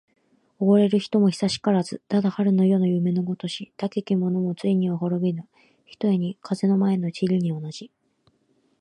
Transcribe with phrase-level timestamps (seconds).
[0.57, 2.01] おごれる人も久しからず。
[2.07, 3.71] ただ春の夜の夢のごとし。
[3.77, 5.47] たけき者もついには滅びぬ、
[5.85, 7.91] ひとえに風の前の塵に同じ。